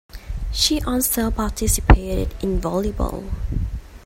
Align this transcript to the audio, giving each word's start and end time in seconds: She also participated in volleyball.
She 0.51 0.81
also 0.81 1.29
participated 1.29 2.33
in 2.43 2.59
volleyball. 2.59 3.29